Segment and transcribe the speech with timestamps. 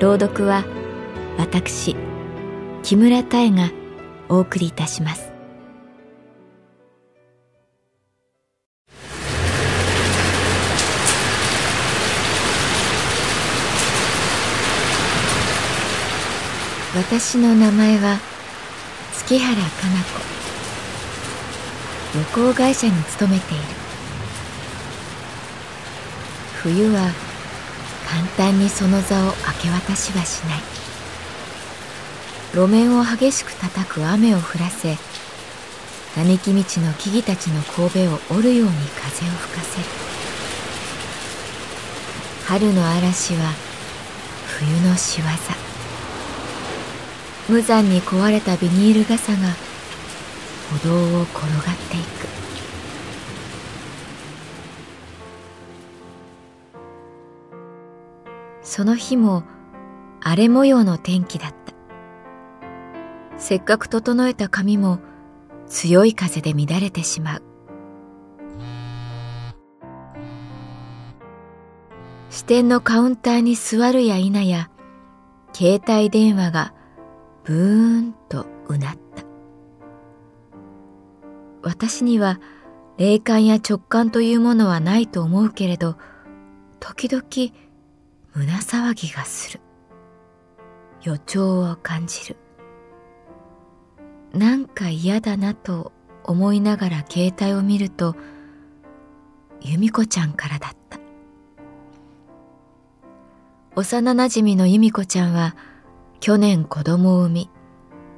[0.00, 0.64] 朗読は
[1.38, 1.96] 私
[2.84, 3.72] 木村多江が
[4.28, 5.32] お送りいたします。
[16.94, 18.18] 私の名前は
[19.12, 20.20] 月原かな子。
[22.14, 23.62] 旅行会社に勤めている。
[26.62, 27.27] 冬は
[28.10, 30.60] 簡単にその座を明け渡しはしない。
[32.54, 34.96] 路面を激しく叩く雨を降らせ
[36.16, 39.84] 並木道の木々たちの神戸を折るように風を吹かせる。
[42.46, 43.52] 春の嵐は
[44.46, 45.26] 冬の仕業。
[47.50, 49.38] 無残に壊れたビニール傘が
[50.70, 52.37] 歩道を転がっていく。
[58.78, 59.42] その日も
[60.20, 61.74] 荒れ模様の天気だった。
[63.36, 65.00] せっかく整えた髪も
[65.66, 67.42] 強い風で乱れてしまう。
[72.30, 74.70] 支店のカウンターに座るや否や
[75.52, 76.72] 携帯電話が
[77.42, 79.24] ブーンとうなった。
[81.62, 82.38] 私には
[82.96, 85.96] 霊感や直感というものはないと思うけれど
[86.78, 87.67] 時々
[88.38, 89.60] 胸騒ぎがする。
[91.02, 92.36] 予兆を感じる。
[94.32, 95.90] なんか嫌だなと
[96.22, 98.14] 思いながら携帯を見ると
[99.60, 101.00] 由美子ちゃんからだった。
[103.74, 105.56] 幼なじみの由美子ちゃんは
[106.20, 107.50] 去年子供を産み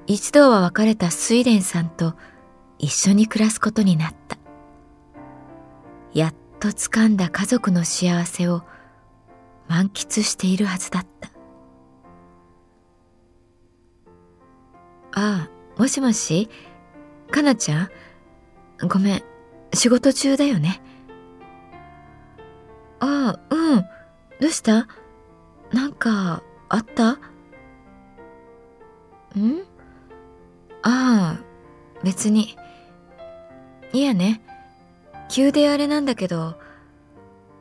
[0.06, 2.14] 一度は別れた水蓮さんと
[2.78, 4.36] 一緒に暮らすことになった。
[6.12, 8.64] やっと掴んだ家族の幸せを
[9.70, 11.31] 満喫しているはずだった。
[15.12, 15.48] ああ
[15.78, 16.48] もしもし？
[17.31, 17.88] かなちゃん？
[18.88, 19.22] ごめん
[19.72, 20.82] 仕事中だよね。
[22.98, 23.82] ああうん。
[24.41, 24.88] どうした？
[25.72, 27.12] なんかあった？
[27.12, 27.20] ん？
[30.82, 31.41] ああ
[32.03, 32.56] 別に。
[33.92, 34.42] いやね。
[35.28, 36.56] 急であれなんだけど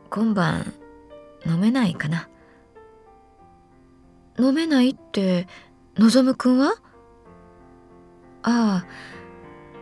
[0.09, 0.73] 今晩
[1.45, 2.29] 飲めないかな。
[4.37, 5.47] 飲めないって
[5.97, 6.73] のぞむくんは？
[8.41, 8.85] ああ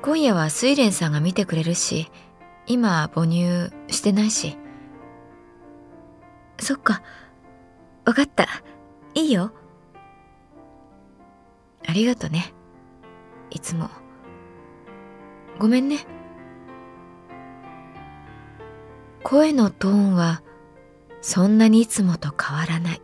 [0.01, 2.11] 今夜は睡蓮さんが見てくれるし
[2.65, 4.57] 今母乳してないし。
[6.59, 7.03] そっか
[8.05, 8.47] わかった。
[9.13, 9.51] いいよ。
[11.87, 12.53] ありがとね。
[13.51, 13.89] いつも。
[15.59, 16.05] ごめんね。
[19.23, 20.41] 声のトーンは
[21.21, 23.01] そんなにいつもと変わらない。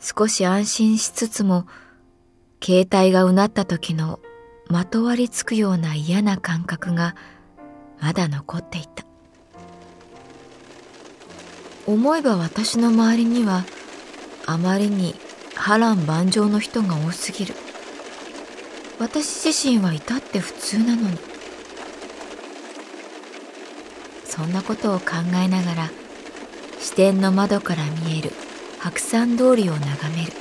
[0.00, 1.66] 少し安心しつつも
[2.62, 4.20] 携帯がうなった時の
[4.68, 7.14] まとわりつくような嫌な感覚が
[8.00, 9.04] まだ残っていた。
[11.86, 13.64] 思えば私の周りには
[14.46, 15.14] あまりに
[15.54, 17.54] 波乱万丈の人が多すぎる。
[18.98, 21.18] 私自身は至って普通なのに。
[24.24, 25.90] そんなことを考えながら
[26.80, 28.32] 支店の窓から見える
[28.78, 30.32] 白山通りを眺める。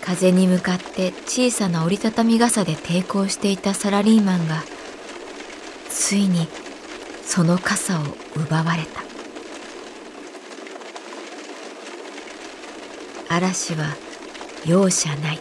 [0.00, 4.62] 風に向かって小さな折りたたみ傘で抵抗していたサラリーマンが
[5.90, 6.48] ついに
[7.24, 8.04] その傘を
[8.34, 9.02] 奪われた。
[13.28, 13.94] 嵐は
[14.64, 15.38] 容赦ない。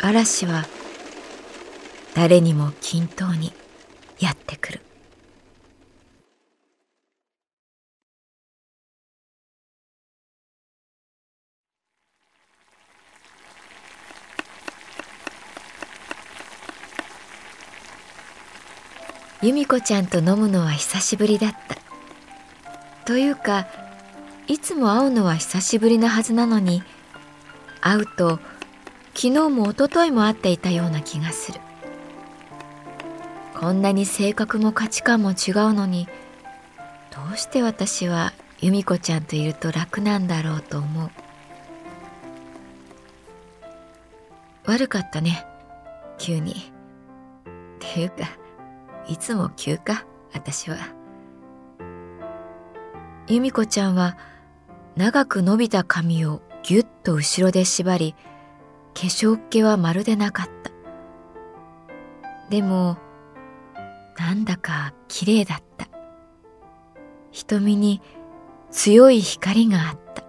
[0.00, 0.66] 嵐は
[2.14, 3.52] 誰にも均等に
[4.18, 4.80] やってくる。
[19.40, 21.76] 由美子ちゃんと飲むのは久しぶりだった。
[23.04, 23.66] というか
[24.48, 26.82] いつも会うのは久しぶりなはずなのに
[27.80, 28.40] 会うと
[29.14, 31.60] 昨日も一昨日も会っていたような気がする。
[33.58, 36.06] こんなに性格も価値観も違うのに
[37.10, 41.10] どうして私は由美子ちゃんといると楽なんだろうと思う。
[44.66, 45.44] 悪かったね
[46.18, 46.52] 急に。
[46.52, 46.54] っ
[47.80, 48.28] ていうか
[49.08, 50.76] いつも急か私は。
[53.26, 54.16] 由美子ちゃんは
[54.96, 58.14] 長く伸びた髪をぎゅっと後ろで縛り
[58.94, 60.70] 化粧っ気はまるでなかった。
[62.50, 62.98] でも
[64.18, 65.88] なんだか綺麗だった。
[67.30, 68.02] 瞳に
[68.70, 70.24] 強い光があった。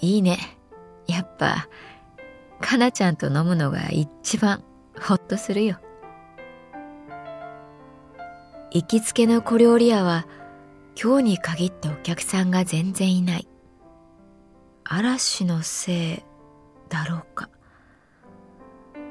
[0.00, 0.38] いいね。
[1.06, 1.68] やっぱ
[2.60, 4.62] かなちゃんと飲むのが一番。
[5.00, 5.78] ほっとするよ。
[8.70, 10.26] 行きつけの小料理屋は
[11.00, 13.48] 今日に限ってお客さんが全然いない。
[14.84, 16.22] 嵐のせい
[16.88, 17.50] だろうか。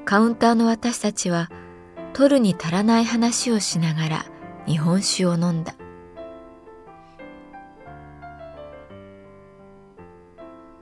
[0.04, 1.48] カウンターの私たちは
[2.12, 4.26] 取るに足らない話をしながら
[4.66, 5.74] 日本酒を飲んだ。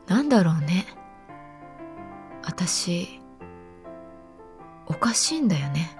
[0.06, 0.86] なんだろうね。
[2.42, 3.19] 私
[4.90, 5.96] おかしいんだよね。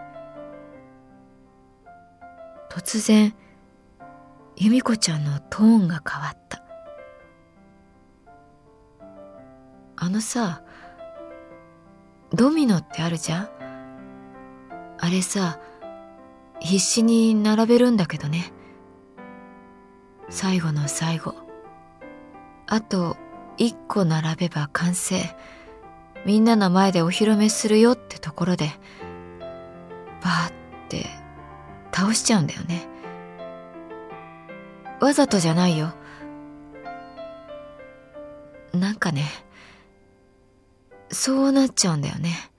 [2.69, 3.33] 突然
[4.57, 6.65] 由美子ちゃんのトーンが変わった。
[9.95, 10.65] あのさ
[12.35, 13.49] ドミノってあるじゃん？
[14.99, 15.61] あれさ
[16.59, 18.53] 必死に並べるんだけどね。
[20.31, 21.37] 最後の最後。
[22.67, 23.17] あと
[23.57, 25.21] 一個並べば完成。
[26.25, 28.71] みんなの前でお披露目するよってところで
[30.23, 30.53] バーっ
[30.89, 31.07] て
[31.93, 32.87] 倒しちゃうんだよね。
[35.01, 35.95] わざとじゃないよ。
[38.73, 39.25] なんかね
[41.11, 42.51] そうなっちゃうんだよね。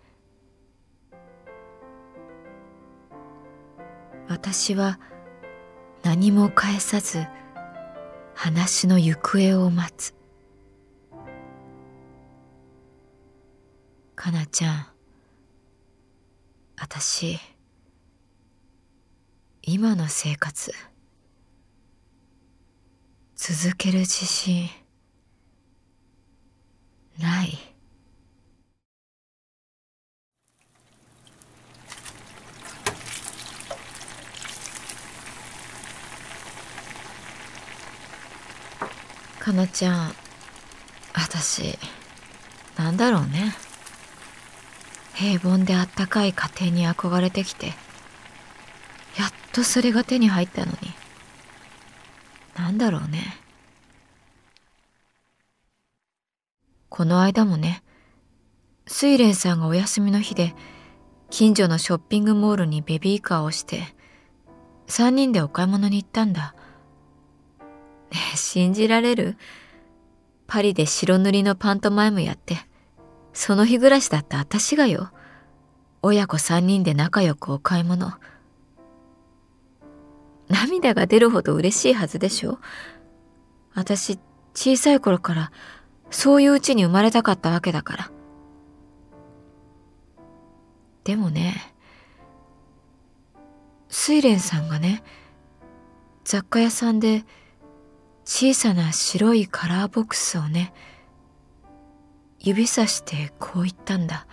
[4.28, 5.00] 私は
[6.04, 7.26] 何も返さず
[8.34, 10.21] 話の行方を待つ。
[14.22, 14.86] かなちゃん。
[16.80, 17.40] 私
[19.64, 20.72] 今の生活
[23.36, 24.70] 続ける自信
[27.18, 27.58] ない。
[39.40, 40.14] かなちゃん
[41.16, 41.80] 私
[42.78, 43.71] なんだろうね。
[45.22, 47.76] 平凡であったかい家庭に憧れてきてやっ
[49.54, 50.78] とそれが手に入ったのに。
[52.58, 53.38] なんだろうね。
[56.90, 57.84] この間もね
[58.90, 60.56] 睡蓮さんがお休みの日で
[61.30, 63.84] 近所のショッピングモールにベビーカーをして
[64.88, 66.56] 3人でお買い物に行ったんだ。
[68.12, 69.38] ね信じられる？
[70.48, 72.58] パリで白塗りのパントマイムやって。
[73.34, 75.12] その日暮らしだった私がよ
[76.02, 78.14] 親子3人で仲良くお買い物
[80.50, 82.60] 涙が出るほど嬉しいはずでしょ
[83.74, 84.20] 私
[84.54, 85.52] 小さい頃から
[86.10, 88.12] そういううちに生まれたかったわけだから。
[91.06, 91.74] でもね、
[93.90, 95.04] 睡蓮さんがね、
[96.26, 97.24] 雑貨屋さんで
[98.26, 100.74] 小さな白いカラーボックスをね、
[102.44, 104.26] 指さしてこう言ったんだ。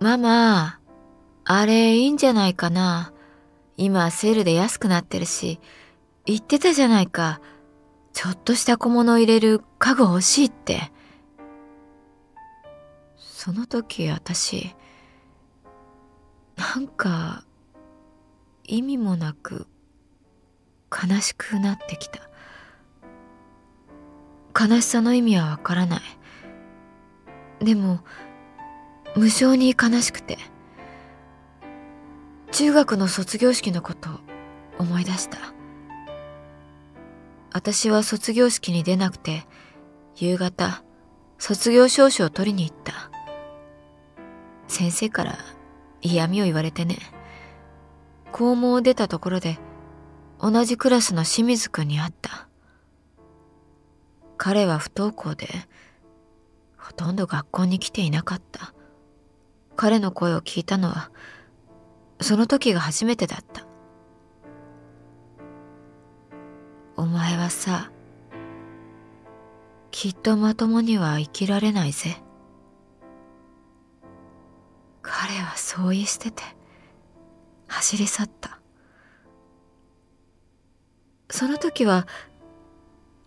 [0.00, 0.80] ママ、
[1.44, 3.12] あれいいんじゃないかな。
[3.76, 5.60] 今セールで安くなってるし、
[6.24, 7.40] 言ってたじゃないか。
[8.14, 10.92] ちょっとした小物入れる家具欲しいって。
[13.18, 14.74] その時私、
[16.56, 17.44] なんか
[18.62, 19.66] 意味もなく
[20.90, 22.30] 悲しくなってきた。
[24.68, 26.00] 悲しさの意味はわからない。
[27.64, 28.00] でも、
[29.16, 30.38] 無性に悲しくて。
[32.54, 34.10] 中学の卒業式のこと
[34.78, 35.38] 思い出した
[37.52, 39.44] 私は卒業式に出なくて
[40.14, 40.84] 夕方
[41.38, 43.10] 卒業証書を取りに行った
[44.68, 45.38] 先生から
[46.00, 46.98] 嫌味を言われてね
[48.30, 49.58] 校門を出たところで
[50.40, 52.46] 同じクラスの清水くんに会った
[54.44, 55.48] 彼は不登校で
[56.76, 58.74] ほとんど学校に来ていなかった。
[59.74, 61.10] 彼の声を聞いたのは
[62.20, 63.66] その時が初めてだった。
[66.94, 67.90] お前はさ
[69.90, 72.22] きっとまともには生きられないぜ。
[75.00, 76.42] 彼はそう言い捨てて
[77.66, 78.60] 走り去った。
[81.30, 82.06] その時は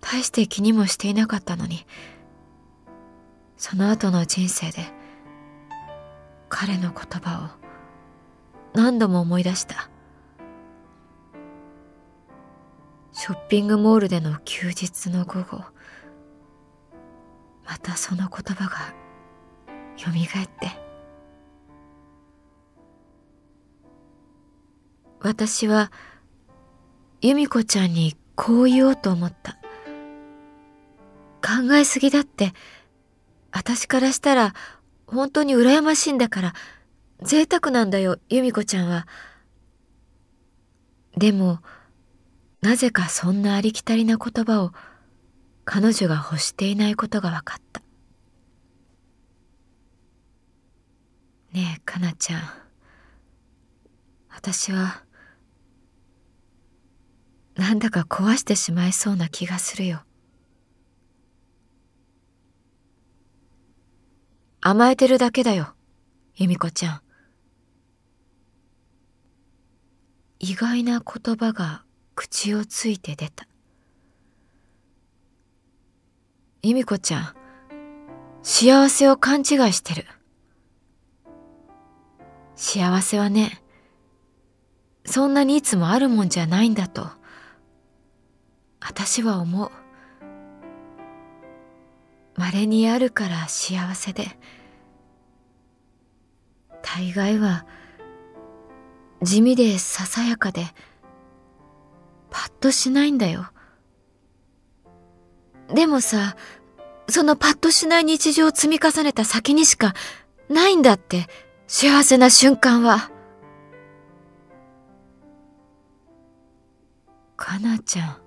[0.09, 1.85] 大して気にもしていなかったのに
[3.57, 4.85] その後の人生で
[6.47, 7.67] 彼の言葉を
[8.73, 9.89] 何度も思い出した。
[13.11, 15.57] ショッピングモールでの休日の午後
[17.65, 18.93] またその言葉が
[19.97, 20.71] よみがえって。
[25.19, 25.91] 私は
[27.21, 29.57] 由美子ちゃんにこう言おうと思った。
[31.48, 32.54] 考えすぎだって。
[33.51, 34.54] 私からしたら
[35.06, 36.54] 本当に羨ましいんだから。
[37.22, 39.08] 贅沢なんだよ由美子ちゃんは。
[41.18, 41.60] でも
[42.62, 44.74] なぜかそんなありきたりな言葉を
[45.63, 47.82] 彼女が欲していないことが分かった。
[51.54, 52.42] ねえかなちゃん。
[54.30, 55.01] 私は
[57.56, 60.04] なんだか壊してしまいそうな気がするよ。
[64.69, 65.74] 甘えてるだけだよ
[66.36, 67.01] 由美子ちゃん。
[70.39, 73.47] 意外な言葉が口をついて出た。
[76.63, 77.33] 由美子ちゃん
[78.43, 80.05] 幸せを勘違いしてる。
[82.57, 83.62] 幸せはね
[85.05, 87.07] そんなにいつもあるもんじゃないんだと
[88.81, 89.71] 私は思う。
[92.36, 94.38] 稀にあるから幸せで。
[96.96, 97.65] 大概は
[99.22, 100.63] 地味でささやかで
[102.29, 103.51] パッとしないんだよ。
[105.74, 106.38] でもさ、
[107.10, 109.94] そのパッとしない日常を積み重ねた先にしか
[110.50, 111.27] ないんだって、
[111.67, 113.12] 幸せな瞬間は。
[117.36, 118.17] かなちゃん。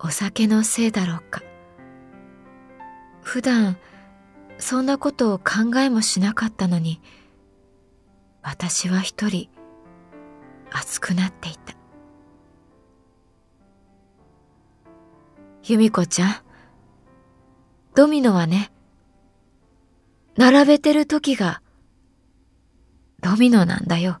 [0.00, 1.42] お酒のせいだろうか。
[3.24, 3.76] 普段、
[4.58, 7.00] そんなことを考えもしなかったのに、
[8.42, 9.48] 私は一人
[10.70, 11.74] 熱くなっていた。
[15.64, 16.36] 由美子ちゃん、
[17.94, 18.70] ドミノはね、
[20.36, 21.62] 並べてる時が
[23.20, 24.20] ドミノなんだよ。